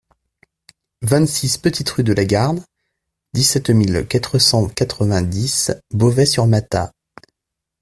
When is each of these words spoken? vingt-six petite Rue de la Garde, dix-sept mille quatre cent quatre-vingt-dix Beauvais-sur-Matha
vingt-six 1.03 1.59
petite 1.59 1.87
Rue 1.91 2.03
de 2.03 2.11
la 2.11 2.25
Garde, 2.25 2.65
dix-sept 3.33 3.69
mille 3.69 4.07
quatre 4.07 4.39
cent 4.39 4.67
quatre-vingt-dix 4.67 5.71
Beauvais-sur-Matha 5.91 6.91